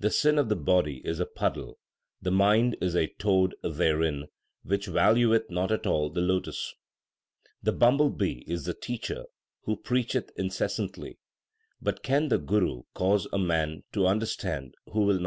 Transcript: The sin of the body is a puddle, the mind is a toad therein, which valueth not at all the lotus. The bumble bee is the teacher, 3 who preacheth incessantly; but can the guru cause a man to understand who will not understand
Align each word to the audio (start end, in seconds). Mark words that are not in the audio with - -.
The 0.00 0.08
sin 0.10 0.38
of 0.38 0.48
the 0.48 0.56
body 0.56 1.02
is 1.04 1.20
a 1.20 1.26
puddle, 1.26 1.78
the 2.22 2.30
mind 2.30 2.74
is 2.80 2.96
a 2.96 3.08
toad 3.08 3.54
therein, 3.62 4.28
which 4.62 4.86
valueth 4.86 5.50
not 5.50 5.70
at 5.70 5.86
all 5.86 6.08
the 6.08 6.22
lotus. 6.22 6.74
The 7.62 7.72
bumble 7.74 8.08
bee 8.08 8.46
is 8.46 8.64
the 8.64 8.72
teacher, 8.72 9.24
3 9.66 9.66
who 9.66 9.76
preacheth 9.76 10.30
incessantly; 10.38 11.18
but 11.82 12.02
can 12.02 12.28
the 12.28 12.38
guru 12.38 12.84
cause 12.94 13.28
a 13.30 13.38
man 13.38 13.84
to 13.92 14.06
understand 14.06 14.74
who 14.86 15.00
will 15.00 15.06
not 15.06 15.10
understand 15.10 15.20